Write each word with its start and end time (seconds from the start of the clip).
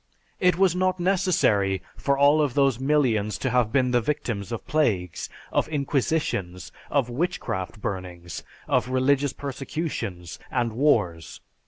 It 0.39 0.57
was 0.57 0.75
not 0.75 0.99
necessary 0.99 1.79
for 1.95 2.17
all 2.17 2.41
of 2.41 2.55
those 2.55 2.79
millions 2.79 3.37
to 3.37 3.51
have 3.51 3.71
been 3.71 3.91
the 3.91 4.01
victims 4.01 4.51
of 4.51 4.65
plagues, 4.65 5.29
of 5.51 5.67
inquisitions, 5.69 6.71
of 6.89 7.07
witchcraft 7.11 7.79
burnings, 7.83 8.41
of 8.67 8.89
religious 8.89 9.31
persecutions 9.33 10.39
and 10.49 10.73
wars. 10.73 11.39